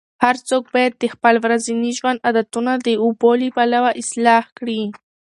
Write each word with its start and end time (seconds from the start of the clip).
هر 0.23 0.35
څوک 0.49 0.63
باید 0.73 0.93
د 0.97 1.05
خپل 1.13 1.35
ورځني 1.45 1.91
ژوند 1.99 2.23
عادتونه 2.27 2.71
د 2.87 2.89
اوبو 3.03 3.31
له 3.39 3.47
پلوه 3.55 3.91
اصلاح 4.01 4.43
کړي. 4.57 4.81